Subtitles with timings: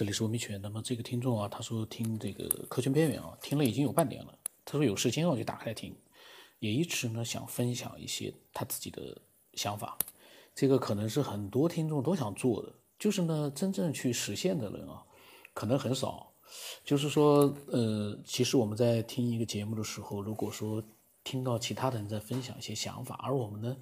[0.00, 0.58] 这里是文明圈。
[0.62, 4.34] 那么这个听众啊，他说听这个科学边缘啊，听了已经有半年了。
[4.64, 5.94] 他说有时间我就打开来听，
[6.58, 9.20] 也一直呢想分享一些他自己的
[9.52, 9.98] 想法。
[10.54, 15.04] 这个可能是很多听众都想做的，就是呢真正去实现的人啊，
[15.52, 16.32] 可能很少。
[16.82, 20.82] 就是说，呃，其实我们在听一个节目的时候，如果说
[21.22, 23.76] 听到其他的人在分享一些想法，而我们呢，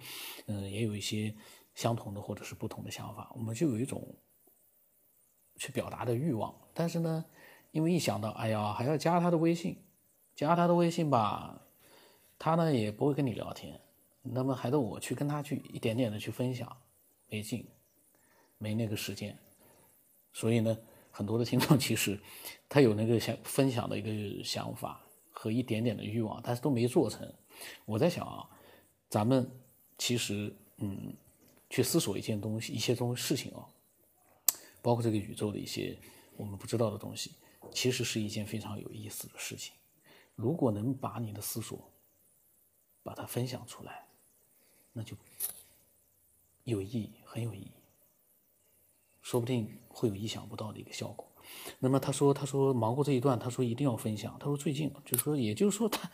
[0.47, 1.33] 嗯，也有一些
[1.77, 4.05] 相同的或者是不同的想法，我们就有一种
[5.59, 6.55] 去表达的欲望。
[6.73, 7.25] 但是呢，
[7.73, 9.77] 因为一想到，哎呀，还要加他的微信，
[10.35, 11.61] 加他的微信吧，
[12.39, 13.79] 他呢也不会跟你聊天，
[14.23, 16.75] 那么还得我去跟他去一点点的去分享，
[17.29, 17.69] 没劲，
[18.57, 19.37] 没那个时间，
[20.33, 20.79] 所以呢。
[21.11, 22.17] 很多的听众其实，
[22.69, 25.01] 他有那个想分享的一个想法
[25.33, 27.29] 和一点点的欲望，但是都没做成。
[27.87, 28.49] 我在想啊，
[29.09, 29.51] 咱们
[29.97, 31.13] 其实嗯，
[31.71, 33.67] 去思索一件东西、一些东事情啊，
[34.83, 35.99] 包括这个宇宙的一些
[36.37, 37.33] 我们不知道的东西，
[37.73, 39.75] 其实是一件非常有意思的事情。
[40.35, 41.91] 如果能把你的思索
[43.03, 44.07] 把它分享出来，
[44.93, 45.17] 那就
[46.65, 47.73] 有意义，很有意义。
[49.21, 51.27] 说不定会有意想不到的一个效果。
[51.81, 54.37] 那么他说，他说忙过这一段，他说一定要分享。
[54.39, 56.11] 他说最近就说，也就是说他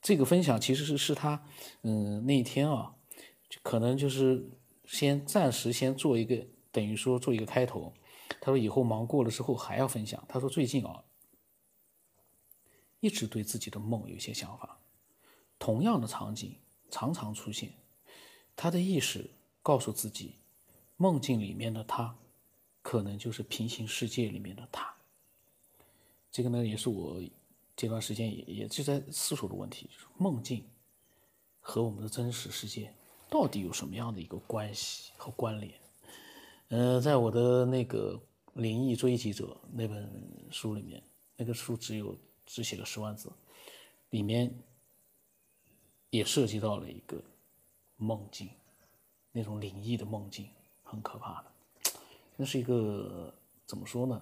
[0.00, 1.44] 这个分享其实是是他
[1.82, 2.94] 嗯那一天啊，
[3.62, 4.48] 可能就是
[4.86, 7.92] 先暂时先做一个等于说做一个开头。
[8.44, 10.22] 他说以后忙过了之后还要分享。
[10.28, 11.02] 他说最近啊，
[13.00, 14.78] 一直对自己的梦有些想法，
[15.58, 16.54] 同样的场景
[16.90, 17.72] 常常出现，
[18.54, 19.30] 他的意识
[19.62, 20.34] 告诉自己，
[20.98, 22.14] 梦境里面的他。
[22.82, 24.94] 可能就是平行世界里面的他。
[26.30, 27.18] 这个呢，也是我
[27.74, 30.68] 这段时间也也就在思索的问题，就是梦境
[31.60, 32.94] 和我们的真实世界
[33.30, 35.72] 到底有什么样的一个关系和关联？
[36.68, 38.12] 呃，在我的那个
[38.54, 41.02] 《灵异追击者》那本书里面，
[41.36, 42.16] 那个书只有
[42.46, 43.30] 只写了十万字，
[44.10, 44.52] 里面
[46.10, 47.22] 也涉及到了一个
[47.96, 48.48] 梦境，
[49.32, 50.48] 那种灵异的梦境，
[50.82, 51.52] 很可怕的。
[52.36, 53.32] 那是一个
[53.66, 54.20] 怎么说呢？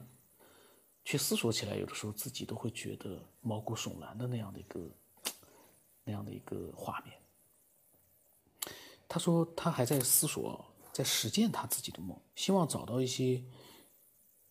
[1.04, 4.90] 去思索起来，有的时候自己都会觉得毛骨悚然的那样的一个
[6.04, 7.18] 那样的一个画面。
[9.08, 13.42] 他说他还在思索，在实践他自己的梦，希望找到一些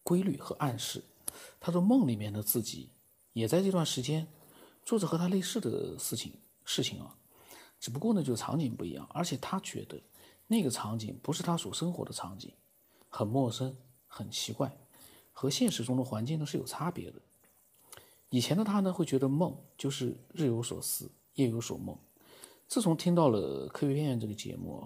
[0.03, 1.03] 规律和暗示。
[1.59, 2.89] 他说梦里面的自己
[3.34, 4.28] 也在这段时间
[4.84, 6.34] 做着和他类似的事情
[6.66, 7.16] 事情啊，
[7.79, 10.01] 只不过呢，就场景不一样，而且他觉得
[10.47, 12.51] 那个场景不是他所生活的场景。
[13.13, 13.75] 很陌生，
[14.07, 14.78] 很奇怪，
[15.34, 17.22] 和现实中的环境呢是有差别的。
[18.29, 21.97] 以前的他呢会觉得梦就是日有所思，夜有所梦。
[22.69, 24.81] 自从听到了《科学片》这个节目，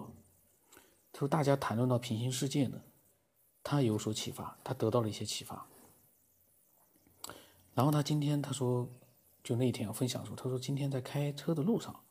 [1.12, 2.82] 他说大家谈论到平行世界呢，
[3.68, 5.66] 他有所启发，他得到了一些启发。
[7.74, 8.88] 然后他今天他说，
[9.42, 12.04] 就那天分享说，他说今天在开车的路上，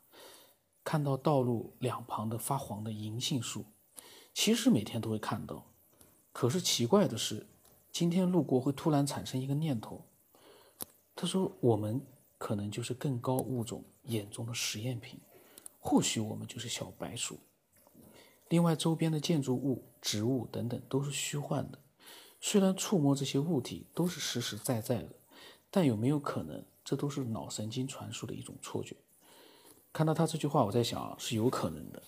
[0.84, 3.64] 看到道路两旁的发黄的银杏树，
[4.34, 5.66] 其实每天都会看到。
[6.34, 7.48] 可是奇怪的是，
[7.90, 10.06] 今天路过会突然产生一个念头。
[11.16, 12.06] 他说：“我们
[12.38, 15.18] 可能就是更高物种眼中的实验品，
[15.80, 17.40] 或许我们就是小白鼠。
[18.50, 21.80] 另外，周边的建筑物、植物等等都是虚幻的。
[22.40, 25.10] 虽然触摸这些物体都是实实在在的，
[25.72, 28.96] 但有没有可能这都是脑神经传输的一种错觉？”
[29.92, 32.04] 看到他这句话，我在想是有可能的，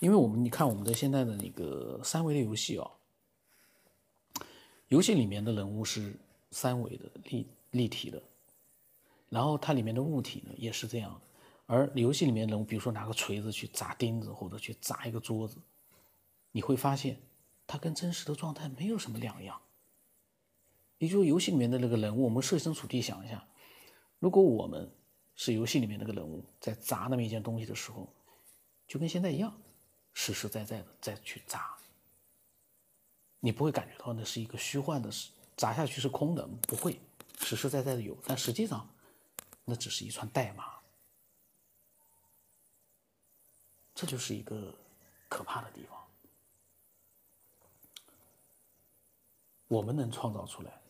[0.00, 2.90] 因为我们你看我们的现在的那个三维的游戏啊。
[4.88, 6.14] 游戏里面的人物是
[6.50, 8.22] 三维的立立体的，
[9.30, 11.20] 然后它里面的物体呢也是这样的，
[11.66, 15.56] 而游戏里面人物，比如说拿个锤子去砸钉子或者去砸一个桌子，
[16.50, 17.20] 你会发现
[17.66, 19.60] 它跟真实的状态没有什么两样。
[20.98, 23.46] 也就是游戏里面的那个人物，我们设身处地想一下，
[24.18, 24.90] 如果我们
[25.34, 28.12] 是游戏里面那个人物，在砸那么一件东西的时候，
[28.86, 29.58] 就跟现在一样，
[30.12, 31.76] 实实在在的再去砸。
[33.40, 35.10] 你不会感觉到那是一个虚幻的，
[35.56, 37.00] 砸下去是空的，不会，
[37.40, 38.88] 实实在在的有，但实际上，
[39.64, 40.81] 那只是一串代码。
[43.94, 44.74] 这就是一个
[45.28, 45.98] 可怕的地方。
[49.68, 50.80] 我们能创造出来，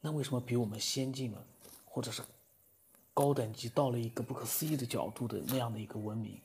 [0.00, 1.46] 那为什么比我们先进了，
[1.84, 2.22] 或者是
[3.14, 6.40] 高等级到了一个不可思议的角度的那样的一个文明，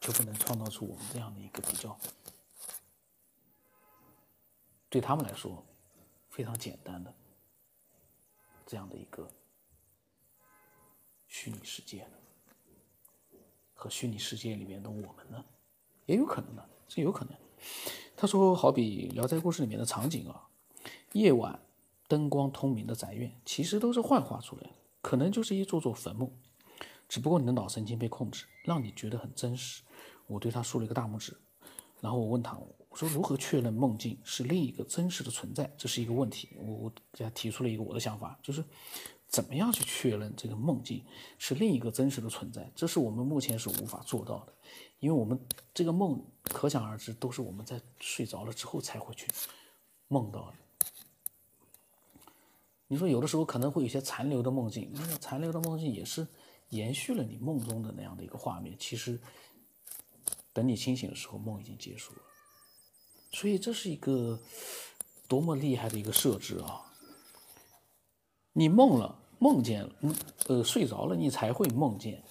[0.00, 1.98] 就不能创造出我们这样的一个比较？
[4.88, 5.62] 对他们来说，
[6.30, 7.14] 非常简单的
[8.66, 9.28] 这样的一个
[11.28, 12.16] 虚拟世界呢，
[13.76, 15.44] 和虚拟世界里面的我们呢，
[16.06, 17.34] 也有可能的，是有可能。
[18.16, 20.48] 他说，好比《聊斋故事》里面的场景啊，
[21.12, 21.60] 夜晚
[22.08, 24.70] 灯光通明的宅院，其实都是幻化出来的，
[25.02, 26.32] 可能就是一座座坟墓，
[27.08, 29.82] 只不过你的脑神经被控制，让你觉得很真实。
[30.26, 31.36] 我对他竖了一个大拇指，
[32.00, 35.70] 然后我问他，我说如何确认梦境是另一个真实的存在？
[35.76, 36.48] 这是一个问题。
[36.56, 38.64] 我我给他提出了一个我的想法，就是
[39.28, 41.04] 怎么样去确认这个梦境
[41.38, 42.70] 是另一个真实的存在？
[42.74, 44.54] 这是我们目前是无法做到的，
[45.00, 45.38] 因为我们
[45.74, 49.26] 这个梦可想而知都是我们在睡着了之后才会去
[50.08, 50.56] 梦到的。
[52.88, 56.26] 你说有的时候可能会有些残留的梦境，那个残留的梦境也是
[56.68, 58.76] 延续了你梦中的那样的一个画面。
[58.78, 59.20] 其实
[60.52, 62.22] 等你清醒的时候，梦已经结束了。
[63.32, 64.40] 所以这是一个
[65.28, 66.94] 多么厉害的一个设置啊！
[68.58, 69.94] 你梦了，梦见了，
[70.46, 72.24] 呃，睡着了，你才会梦见。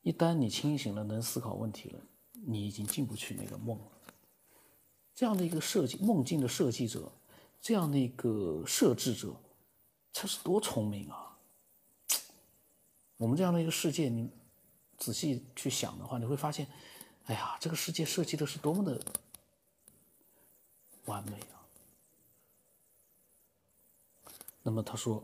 [0.00, 2.00] 一旦你清醒了，能思考问题了，
[2.32, 3.84] 你已经进不去那个梦了。
[5.14, 7.12] 这样的一个设计梦境的设计者，
[7.60, 9.36] 这样的一个设置者。
[10.14, 11.38] 他是多聪明啊！
[13.18, 14.30] 我们这样的一个世界，你
[14.96, 16.66] 仔细去想的话，你会发现，
[17.26, 18.98] 哎呀，这个世界设计的是多么的
[21.04, 21.60] 完美啊！
[24.62, 25.22] 那么他说，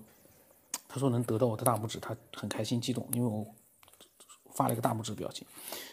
[0.96, 3.54] 他说能得到我的大拇指，他很开心激动，因为我
[4.54, 5.46] 发了一个大拇指表情。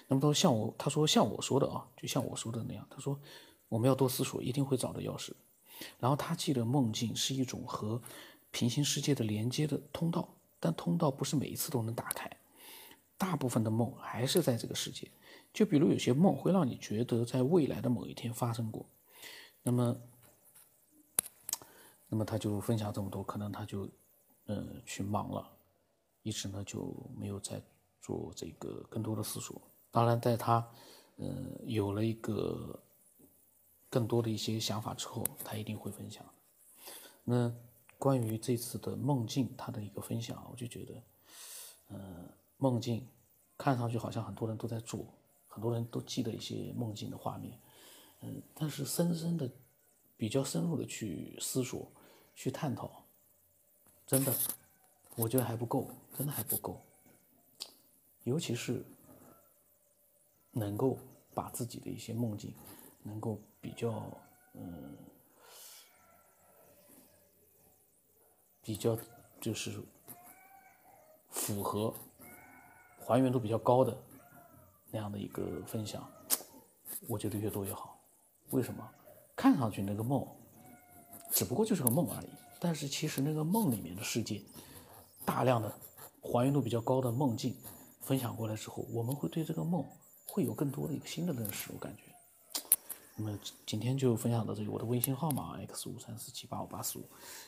[0.08, 3.20] 那么他说像我，他说像我说的啊，就像我说的那样，他说
[3.68, 5.34] 我们要多思索，一定会找到钥匙。
[6.00, 8.02] 然后他记得梦境是一种和。
[8.52, 10.30] 平行世界的连接的通道，
[10.60, 12.30] 但通道不是每一次都能打开，
[13.18, 15.10] 大部分的梦还是在这个世界。
[15.52, 18.86] 就比如有些梦会让你觉得在未来的某一天发生过，
[19.64, 19.98] 那么，
[22.10, 23.90] 那么他就分享这么多，可能他就，
[24.46, 25.50] 呃，去忙了，
[26.22, 27.62] 一直呢就没有再
[28.02, 29.62] 做这个更多的思索。
[29.92, 30.68] 当然，在他，
[31.18, 31.28] 呃，
[31.66, 32.80] 有了一个
[33.90, 36.26] 更多的一些想法之后，他一定会分享。
[37.24, 37.54] 那。
[38.00, 41.04] 关于这次的梦境，他的一个分享，我就觉得，
[41.88, 43.08] 嗯，梦境
[43.58, 45.06] 看上去好像很多人都在做，
[45.48, 47.58] 很多人都记得一些梦境的画面，
[48.20, 49.50] 嗯，但是深深的、
[50.18, 51.90] 比较深入的去思索、
[52.36, 53.03] 去探讨，
[54.06, 54.34] 真的，
[55.16, 56.82] 我觉得还不够，真的还不够，
[58.24, 58.86] 尤其是
[60.52, 60.98] 能够
[61.34, 62.54] 把自己的一些梦境，
[63.04, 64.04] 能够比较，
[64.54, 64.98] 嗯。
[68.66, 68.98] 比较
[69.42, 69.78] 就是
[71.30, 71.94] 符合
[73.06, 73.94] 还原度比较高的
[74.90, 76.10] 那样的一个分享，
[77.10, 78.00] 我觉得越多越好。
[78.52, 78.90] 为什么？
[79.36, 80.26] 看上去那个梦
[81.30, 82.30] 只不过就是个梦而已，
[82.64, 84.42] 但是其实那个梦里面的世界，
[85.26, 85.70] 大量的
[86.22, 87.54] 还原度比较高的梦境
[88.00, 89.86] 分享过来之后，我们会对这个梦
[90.26, 91.72] 会有更多的一个新的认识。
[91.74, 92.04] 我感觉。
[93.18, 97.04] 那么今天就分享到这里，我的微信号码 x 五三四七八五八四五，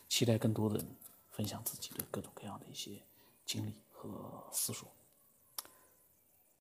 [0.10, 0.86] 期待更多的人
[1.32, 3.02] 分享自己的各种各样的一些
[3.46, 4.86] 经历和思索。